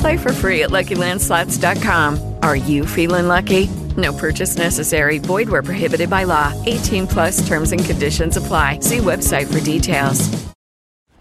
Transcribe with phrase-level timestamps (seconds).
[0.00, 2.34] Play for free at LuckyLandSlots.com.
[2.42, 3.68] Are you feeling lucky?
[3.96, 5.18] No purchase necessary.
[5.18, 6.52] Void where prohibited by law.
[6.66, 8.80] 18 plus terms and conditions apply.
[8.80, 10.48] See website for details.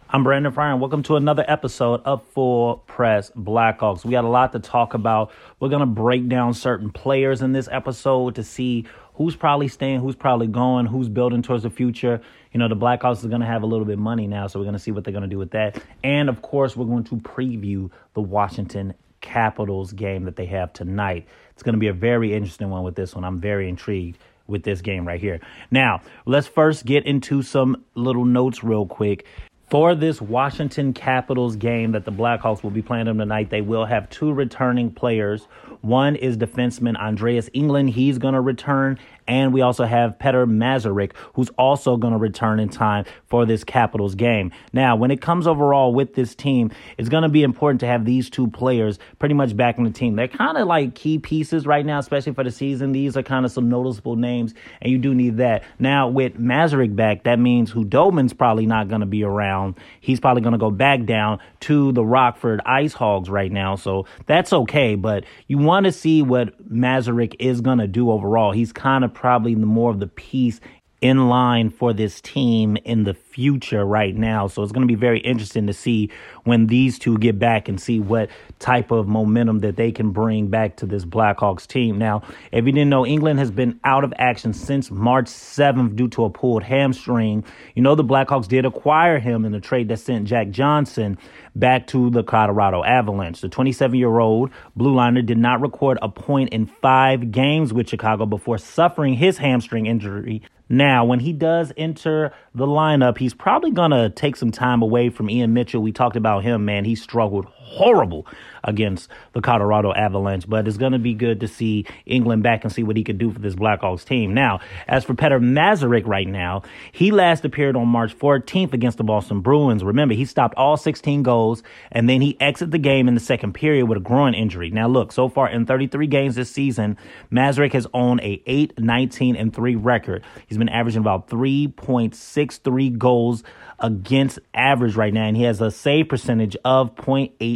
[0.10, 4.06] I'm Brandon Fryer, and welcome to another episode of Full Press Blackhawks.
[4.06, 5.32] We got a lot to talk about.
[5.60, 8.86] We're going to break down certain players in this episode to see
[9.18, 12.22] who's probably staying, who's probably going, who's building towards the future.
[12.54, 14.60] You know, the Blackhawks is going to have a little bit of money now, so
[14.60, 15.82] we're going to see what they're going to do with that.
[16.04, 21.28] And of course, we're going to preview the Washington Capitals game that they have tonight.
[21.52, 23.24] It's going to be a very interesting one with this one.
[23.24, 25.40] I'm very intrigued with this game right here.
[25.72, 29.26] Now, let's first get into some little notes real quick.
[29.70, 33.84] For this Washington Capitals game that the Blackhawks will be playing them tonight, they will
[33.84, 35.50] have two returning players.
[35.82, 37.90] One is defenseman Andreas Englund.
[37.90, 38.98] He's going to return.
[39.28, 43.64] And we also have Peter Mazurek, who's also going to return in time for this
[43.64, 44.52] Capitals game.
[44.74, 48.06] Now, when it comes overall with this team, it's going to be important to have
[48.06, 50.16] these two players pretty much back in the team.
[50.16, 52.92] They're kind of like key pieces right now, especially for the season.
[52.92, 55.64] These are kind of some noticeable names, and you do need that.
[55.80, 59.76] Now, with Mazurek back, that means Khudobin's probably not going to be around.
[60.00, 64.06] He's probably going to go back down to the Rockford Ice Hogs right now, so
[64.26, 64.96] that's okay.
[64.96, 68.52] But you want to see what Mazurek is going to do overall.
[68.52, 70.60] He's kind of probably more of the piece
[71.00, 74.48] in line for this team in the future right now.
[74.48, 76.10] So it's going to be very interesting to see
[76.44, 80.48] when these two get back and see what type of momentum that they can bring
[80.48, 82.00] back to this Blackhawks team.
[82.00, 86.08] Now, if you didn't know, Englund has been out of action since March 7th due
[86.10, 87.44] to a pulled hamstring.
[87.76, 91.20] You know, the Blackhawks did acquire him in the trade that sent Jack Johnson
[91.60, 93.42] back to the Colorado Avalanche.
[93.42, 97.90] The 27 year old blue liner did not record a point in five games with
[97.90, 103.72] Chicago before suffering his hamstring injury now, when he does enter the lineup, he's probably
[103.72, 105.82] going to take some time away from Ian Mitchell.
[105.82, 106.84] We talked about him, man.
[106.84, 108.26] He struggled horrible
[108.64, 112.74] against the Colorado Avalanche, but it's going to be good to see Englund back and
[112.74, 114.34] see what he could do for this Blackhawks team.
[114.34, 119.04] Now, as for Peter Mazurek right now, he last appeared on March 14th against the
[119.04, 119.84] Boston Bruins.
[119.84, 123.54] Remember, he stopped all 16 goals and then he exited the game in the second
[123.54, 124.70] period with a groin injury.
[124.70, 126.98] Now, look, so far in 33 games this season,
[127.32, 130.24] Mazurek has owned a 8 19 and 3 record.
[130.48, 133.44] He's been averaging about 3.63 goals
[133.80, 136.96] against average right now, and he has a save percentage of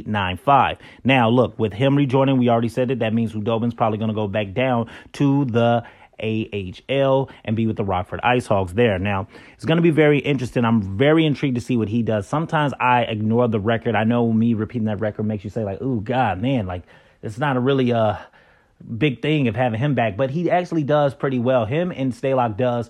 [0.05, 0.77] 0.895.
[1.03, 2.99] Now, look, with him rejoining, we already said it.
[2.99, 5.83] That means Khudobin's probably going to go back down to the
[6.21, 8.99] AHL and be with the Rockford Ice Hogs there.
[8.99, 10.65] Now, it's going to be very interesting.
[10.65, 12.27] I'm very intrigued to see what he does.
[12.27, 13.95] Sometimes I ignore the record.
[13.95, 16.83] I know me repeating that record makes you say, like, oh, God, man, like,
[17.23, 18.17] it's not a really uh,
[18.97, 21.65] big thing of having him back, but he actually does pretty well.
[21.65, 22.89] Him and Stalock does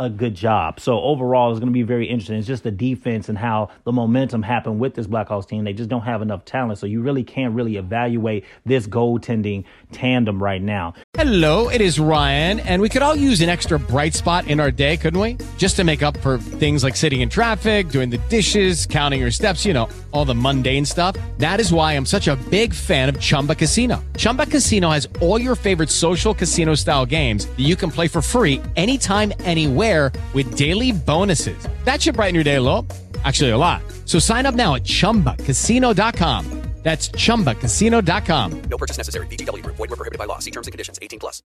[0.00, 0.80] a good job.
[0.80, 2.38] So overall, it's going to be very interesting.
[2.38, 5.62] It's just the defense and how the momentum happened with this Blackhawks team.
[5.64, 10.42] They just don't have enough talent, so you really can't really evaluate this goaltending tandem
[10.42, 10.94] right now.
[11.12, 14.70] Hello, it is Ryan, and we could all use an extra bright spot in our
[14.70, 15.36] day, couldn't we?
[15.58, 19.30] Just to make up for things like sitting in traffic, doing the dishes, counting your
[19.30, 21.14] steps, you know, all the mundane stuff.
[21.36, 24.02] That is why I'm such a big fan of Chumba Casino.
[24.16, 28.22] Chumba Casino has all your favorite social casino style games that you can play for
[28.22, 29.89] free anytime, anywhere
[30.32, 31.68] with daily bonuses.
[31.84, 32.86] That should brighten your day a little.
[33.24, 33.82] Actually, a lot.
[34.06, 36.60] So sign up now at chumbacasino.com.
[36.82, 38.62] That's chumbacasino.com.
[38.62, 39.26] No purchase necessary.
[39.26, 39.76] VGW Group.
[39.76, 40.38] Void were prohibited by law.
[40.38, 40.98] See terms and conditions.
[41.02, 41.42] 18 plus.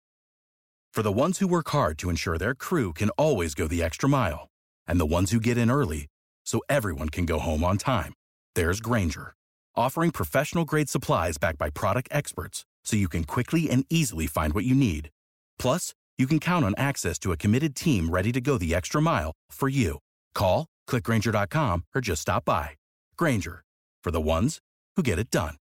[0.93, 4.07] For the ones who work hard to ensure their crew can always go the extra
[4.07, 4.49] mile,
[4.85, 6.05] and the ones who get in early
[6.45, 8.13] so everyone can go home on time,
[8.53, 9.33] there's Grainger,
[9.75, 14.53] offering professional grade supplies backed by product experts so you can quickly and easily find
[14.53, 15.09] what you need.
[15.57, 19.01] Plus, you can count on access to a committed team ready to go the extra
[19.01, 19.99] mile for you.
[20.35, 22.71] Call, clickgrainger.com, or just stop by.
[23.17, 23.63] Grainger,
[24.03, 24.59] for the ones
[24.95, 25.55] who get it done.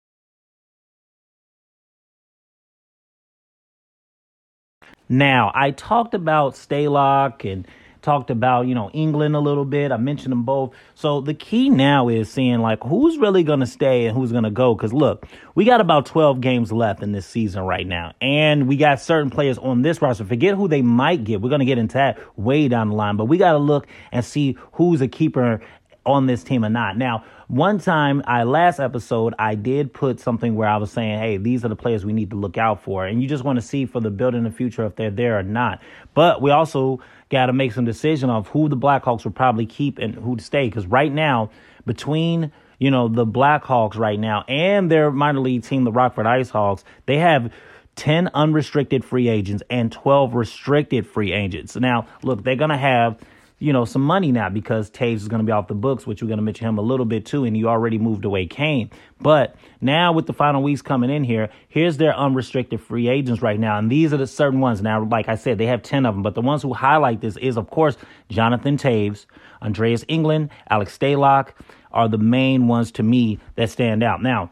[5.09, 7.67] Now, I talked about Stalock and
[8.03, 9.93] talked about, you know, Englund a little bit.
[9.93, 10.75] I mentioned them both.
[10.95, 14.45] So the key now is seeing like who's really going to stay and who's going
[14.45, 14.75] to go.
[14.75, 18.13] Cause look, we got about 12 games left in this season right now.
[18.21, 20.25] And we got certain players on this roster.
[20.25, 21.41] Forget who they might get.
[21.41, 23.87] We're going to get into that way down the line, but we got to look
[24.13, 25.61] and see who's a keeper
[26.07, 26.97] on this team or not.
[26.97, 31.37] Now, one time, I last episode, I did put something where I was saying, "Hey,
[31.37, 33.63] these are the players we need to look out for," and you just want to
[33.63, 35.81] see for the building the future if they're there or not.
[36.15, 37.01] But we also
[37.31, 40.45] got to make some decision of who the Blackhawks will probably keep and who to
[40.45, 40.67] stay.
[40.67, 41.51] Because right now,
[41.87, 46.51] between you know the Blackhawks right now and their minor league team, the Rockford Ice
[46.51, 47.53] Hogs, they have
[47.97, 51.77] 10 unrestricted free agents and 12 restricted free agents.
[51.77, 53.19] Now, look, they're going to have
[53.61, 56.23] you know, some money now because Toews is going to be off the books, which
[56.23, 58.91] we're going to mention him a little bit too, and he already moved away Kane.
[59.21, 63.61] But now with the final weeks coming in here, here's their unrestricted free agents right
[63.61, 64.81] now, and these are the certain ones.
[64.81, 67.37] Now, like I said, they have ten of them, but the ones who highlight this
[67.37, 67.99] is, of course,
[68.31, 69.27] Jonathan Toews,
[69.61, 71.51] Andreas Englund, Alex Stalock
[71.93, 74.23] are the main ones to me that stand out.
[74.23, 74.51] Now,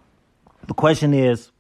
[0.67, 1.51] the question is,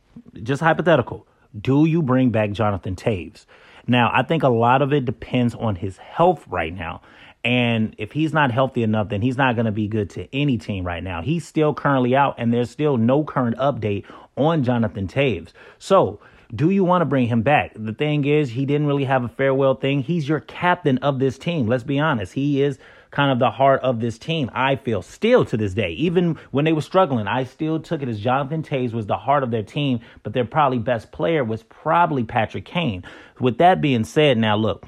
[0.43, 1.27] just hypothetical:
[1.59, 3.47] Do you bring back Jonathan Toews?
[3.87, 7.01] Now, I think a lot of it depends on his health right now.
[7.45, 10.59] And if he's not healthy enough, then he's not going to be good to any
[10.59, 11.23] team right now.
[11.23, 14.05] He's still currently out, and there's still no current update
[14.37, 15.53] on Jonathan Toews.
[15.79, 16.21] So,
[16.55, 17.73] do you want to bring him back?
[17.75, 20.03] The thing is, he didn't really have a farewell thing.
[20.03, 21.67] He's your captain of this team.
[21.67, 22.33] Let's be honest.
[22.33, 22.79] He is
[23.11, 25.91] kind of the heart of this team, I feel, still to this day.
[25.93, 29.43] Even when they were struggling, I still took it as Jonathan Toews was the heart
[29.43, 33.05] of their team, but their probably best player was probably Patrick Kane.
[33.41, 34.87] With that being said, now look,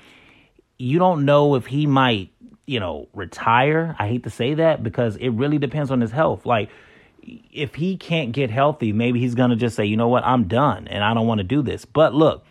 [0.78, 2.30] you don't know if he might
[2.66, 3.96] you know, retire.
[3.98, 6.46] I hate to say that because it really depends on his health.
[6.46, 6.70] Like,
[7.22, 10.48] if he can't get healthy, maybe he's going to just say, you know what, I'm
[10.48, 11.84] done and I don't want to do this.
[11.84, 12.44] But look,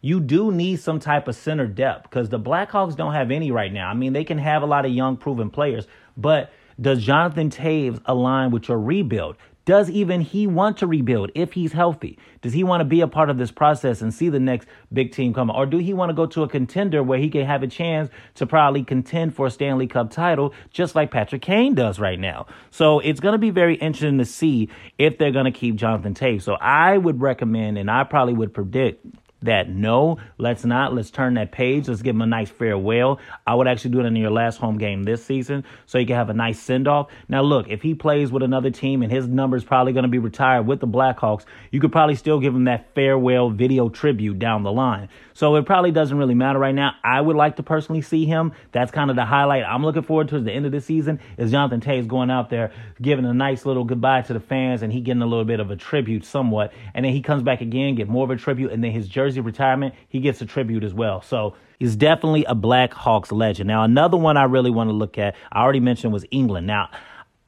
[0.00, 3.72] you do need some type of center depth because the Blackhawks don't have any right
[3.72, 3.88] now.
[3.88, 8.00] I mean, they can have a lot of young, proven players, but does Jonathan Toews
[8.06, 9.36] align with your rebuild?
[9.64, 12.18] Does even he want to rebuild if he's healthy?
[12.40, 15.12] Does he want to be a part of this process and see the next big
[15.12, 15.50] team come?
[15.50, 18.10] Or do he want to go to a contender where he can have a chance
[18.34, 22.46] to probably contend for a Stanley Cup title, just like Patrick Kane does right now?
[22.70, 26.14] So it's going to be very interesting to see if they're going to keep Jonathan
[26.14, 26.42] Toews.
[26.42, 29.06] So I would recommend, and I probably would predict
[29.42, 30.94] that no, let's not.
[30.94, 31.88] Let's turn that page.
[31.88, 33.20] Let's give him a nice farewell.
[33.46, 36.16] I would actually do it in your last home game this season so you can
[36.16, 37.10] have a nice send off.
[37.28, 40.08] Now, look, if he plays with another team and his number is probably going to
[40.08, 44.38] be retired with the Blackhawks, you could probably still give him that farewell video tribute
[44.38, 45.08] down the line.
[45.34, 46.92] So it probably doesn't really matter right now.
[47.02, 48.52] I would like to personally see him.
[48.72, 51.20] That's kind of the highlight I'm looking forward to at the end of the season
[51.38, 54.92] is Jonathan Toews going out there giving a nice little goodbye to the fans and
[54.92, 56.72] he getting a little bit of a tribute somewhat.
[56.94, 59.31] And then he comes back again, get more of a tribute, and then his jersey
[59.40, 61.22] retirement, he gets a tribute as well.
[61.22, 63.68] So he's definitely a Blackhawks legend.
[63.68, 66.64] Now, another one I really want to look at, I already mentioned was Englund.
[66.64, 66.90] Now,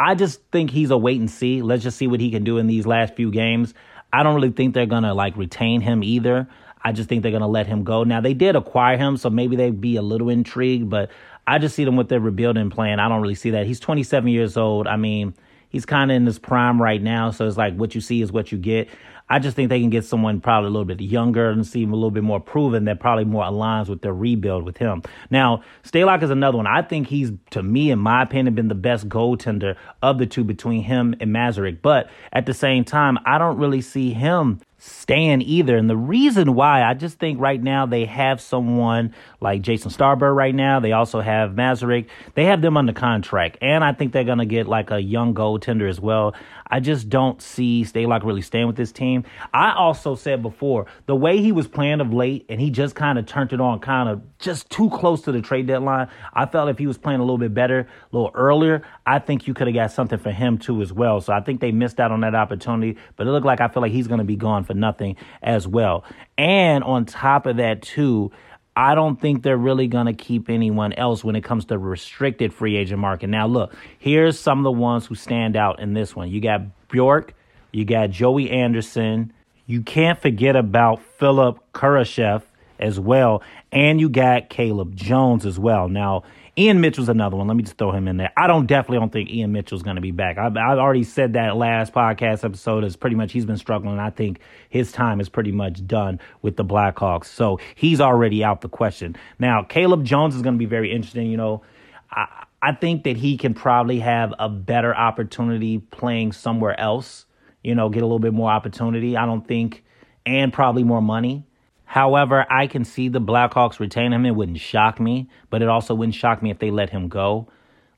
[0.01, 1.63] I just think he's a wait and see.
[1.63, 3.75] Let's just see what he can do in these last few games.
[4.13, 6.49] I don't really think they're gonna like retain him either.
[6.85, 8.05] I just think they're going to let him go.
[8.05, 11.11] Now, they did acquire him, so maybe they'd be a little intrigued, but
[11.47, 13.01] I just see them with their rebuilding plan.
[13.01, 13.67] I don't really see that.
[13.67, 14.87] He's 27 years old.
[14.87, 15.35] I mean,
[15.75, 18.31] he's kind of in his prime right now, so it's like what you see is
[18.31, 18.89] what you get.
[19.29, 21.97] I just think they can get someone probably a little bit younger and seem a
[21.97, 25.03] little bit more proven that probably more aligns with their rebuild with him.
[25.31, 26.69] Now, Stalock is another one.
[26.69, 30.45] I think he's, to me, in my opinion, been the best goaltender of the two
[30.45, 31.83] between him and Mazurek.
[31.83, 35.77] But at the same time, I don't really see him stand either.
[35.77, 40.35] And the reason why, I just think right now they have someone like Jaxson Stauber
[40.35, 40.81] right now.
[40.81, 42.07] They also have Mazurek.
[42.35, 43.59] They have them under contract.
[43.63, 46.35] And I think they're going to get like a young goaltender as well.
[46.67, 49.25] I just don't see Stalock really staying with this team.
[49.53, 53.19] I also said before, the way he was playing of late and he just kind
[53.19, 56.09] of turned it on kind of just too close to the trade deadline.
[56.33, 57.87] I felt if he was playing a little bit better, a
[58.17, 61.21] little earlier, I think you could have got something for him too as well.
[61.21, 63.83] So I think they missed out on that opportunity, but it looked like I feel
[63.83, 66.05] like he's going to be gone for nothing as well.
[66.37, 68.33] And on top of that too,
[68.77, 72.53] I don't think they're really going to keep anyone else when it comes to restricted
[72.53, 73.29] free agent market.
[73.29, 76.29] Now, look, here's some of the ones who stand out in this one.
[76.31, 77.35] You got Bjork,
[77.73, 79.33] you got Joey Anderson.
[79.67, 82.43] You can't forget about Philipp Kurashev
[82.85, 85.89] as well, and you got Caleb Jones as well.
[85.89, 86.23] Now,
[86.57, 87.49] Ian Mitchell's another one.
[87.49, 88.31] Let me just throw him in there.
[88.37, 90.39] I don't definitely don't think Ian Mitchell's going to be back.
[90.39, 93.99] I've, I've, already said that last podcast episode is pretty much he's been struggling.
[93.99, 94.39] I think
[94.69, 97.25] his time is pretty much done with the Blackhawks.
[97.25, 99.17] So he's already out the question.
[99.41, 101.29] Now, Caleb Jones is going to be very interesting.
[101.29, 101.63] You know,
[102.11, 107.27] I, I think that he can probably have a better opportunity playing somewhere else,
[107.65, 109.17] you know, get a little bit more opportunity.
[109.17, 109.85] I don't think,
[110.25, 111.47] and probably more money.
[111.85, 114.27] However, I can see the Blackhawks retain him.
[114.27, 117.49] It wouldn't shock me, but it also wouldn't shock me if they let him go.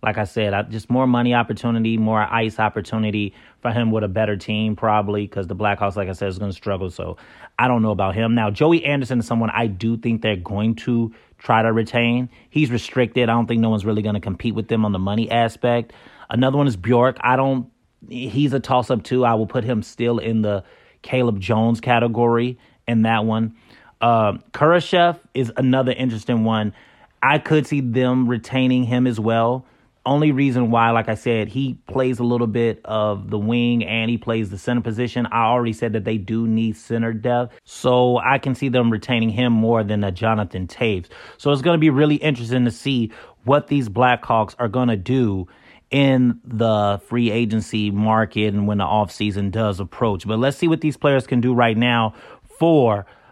[0.02, 4.36] Like I said, just more money opportunity, more ice opportunity for him with a better
[4.36, 6.90] team, probably, because the Blackhawks, like I said, is going to struggle.
[6.90, 7.16] So
[7.58, 8.34] I don't know about him.
[8.34, 12.28] Now, Joey Anderson is someone I do think they're going to try to retain.
[12.50, 13.28] He's restricted.
[13.28, 15.92] I don't think no one's really going to compete with them on the money aspect.
[16.28, 17.16] Another one is Bjork.
[17.20, 17.70] I don't,
[18.08, 19.24] he's a toss up too.
[19.24, 20.62] I will put him still in the
[21.02, 23.56] Caleb Jones category in that one.
[24.00, 26.74] Uh, Kurashev is another interesting one.
[27.22, 29.64] I could see them retaining him as well.
[30.04, 34.08] Only reason why, like I said, he plays a little bit of the wing and
[34.08, 35.26] he plays the center position.
[35.26, 37.58] I already said that they do need center depth.
[37.64, 41.06] So I can see them retaining him more than a Jonathan Toews.
[41.38, 43.10] So it's going to be really interesting to see
[43.42, 45.48] what these Blackhawks are going to do
[45.90, 50.26] in the free agency market and when the offseason does approach.
[50.26, 52.14] But let's see what these players can do right now
[52.58, 53.06] for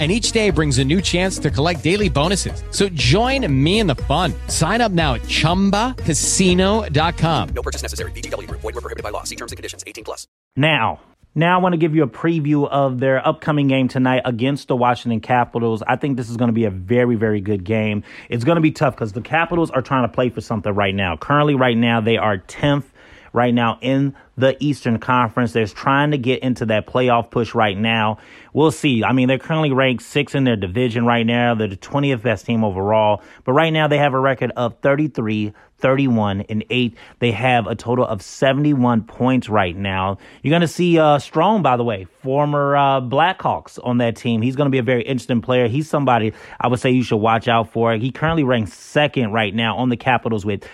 [0.00, 2.64] and each day brings a new chance to collect daily bonuses.
[2.70, 4.32] So join me in the fun.
[4.48, 7.48] Sign up now at ChumbaCasino.com.
[7.50, 8.12] No purchase necessary.
[8.12, 8.50] VGW.
[8.50, 9.24] Void were prohibited by law.
[9.24, 9.84] See terms and conditions.
[9.86, 10.26] 18 plus.
[10.56, 11.00] Now,
[11.34, 14.76] now I want to give you a preview of their upcoming game tonight against the
[14.76, 15.82] Washington Capitals.
[15.86, 18.02] I think this is going to be a very, very good game.
[18.28, 20.94] It's going to be tough because the Capitals are trying to play for something right
[20.94, 21.16] now.
[21.16, 22.82] Currently, right now, they are 10th
[23.32, 25.52] right now in the Eastern Conference.
[25.52, 28.18] They're trying to get into that playoff push right now.
[28.52, 29.04] We'll see.
[29.04, 31.54] I mean, they're currently ranked six in their division right now.
[31.54, 33.22] They're the 20th best team overall.
[33.44, 36.96] But right now, they have a record of 33, 31, and 8.
[37.20, 40.18] They have a total of 71 points right now.
[40.42, 44.42] You're going to see uh, Strome, by the way, former uh, Blackhawks on that team.
[44.42, 45.68] He's going to be a very interesting player.
[45.68, 47.94] He's somebody I would say you should watch out for.
[47.94, 50.66] He currently ranks second right now on the Capitals with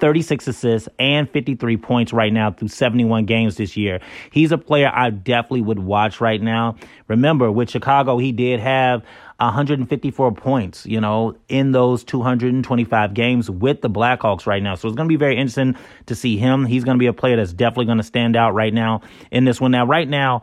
[0.00, 4.00] 36 assists and 53 points right now through 71 games this year.
[4.30, 6.76] He's a player I definitely would watch right now.
[7.08, 9.04] Remember, with Chicago, he did have
[9.38, 14.74] 154 points, you know, in those 225 games with the Blackhawks right now.
[14.74, 15.76] So it's going to be very interesting
[16.06, 16.64] to see him.
[16.64, 19.44] He's going to be a player that's definitely going to stand out right now in
[19.44, 19.70] this one.
[19.70, 20.42] Now, right now,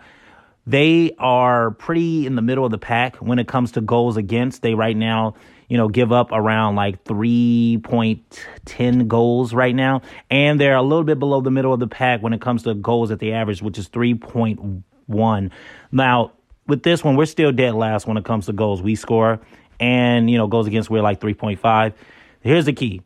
[0.65, 4.61] they are pretty in the middle of the pack when it comes to goals against.
[4.61, 5.35] They right now
[5.67, 10.01] you know, give up around like 3.10 goals right now.
[10.29, 12.73] And they're a little bit below the middle of the pack when it comes to
[12.73, 15.51] goals at the average, which is 3.1.
[15.91, 16.31] Now,
[16.67, 19.39] with this one, we're still dead last when it comes to goals we score.
[19.79, 21.93] And, you know, goals against, we're like 3.5.
[22.41, 23.01] Here's the key.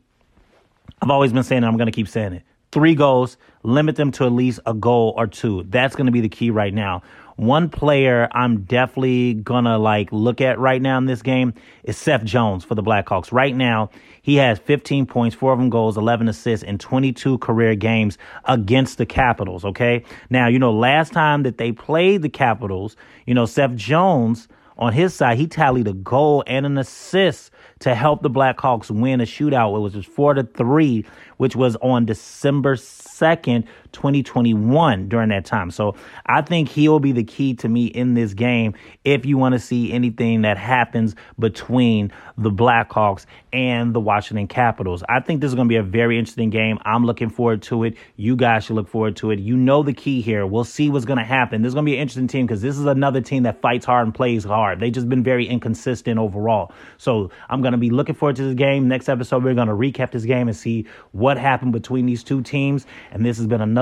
[1.00, 2.42] I've always been saying it, I'm going to keep saying it.
[2.70, 5.64] Three goals, limit them to at least a goal or two.
[5.68, 7.02] That's going to be the key right now.
[7.36, 12.24] One player I'm definitely gonna like look at right now in this game is Seth
[12.24, 13.32] Jones for the Blackhawks.
[13.32, 17.74] Right now, he has 15 points, four of them goals, 11 assists, in 22 career
[17.74, 19.64] games against the Capitals.
[19.64, 22.96] Okay, now you know last time that they played the Capitals,
[23.26, 24.48] you know Seth Jones
[24.78, 29.20] on his side, he tallied a goal and an assist to help the Blackhawks win
[29.20, 29.76] a shootout.
[29.76, 31.04] It was just four to three,
[31.36, 35.70] which was on December 2nd, 2021 during that time.
[35.70, 35.94] So
[36.26, 39.58] I think he'll be the key to me in this game if you want to
[39.58, 45.02] see anything that happens between the Blackhawks and the Washington Capitals.
[45.08, 46.78] I think this is going to be a very interesting game.
[46.84, 47.94] I'm looking forward to it.
[48.16, 49.38] You guys should look forward to it.
[49.38, 50.46] You know the key here.
[50.46, 51.62] We'll see what's going to happen.
[51.62, 53.84] This is going to be an interesting team because this is another team that fights
[53.84, 54.80] hard and plays hard.
[54.80, 56.72] They've just been very inconsistent overall.
[56.98, 58.88] So I'm going to be looking forward to this game.
[58.88, 62.42] Next episode, we're going to recap this game and see what happened between these two
[62.42, 62.86] teams.
[63.10, 63.81] And this has been another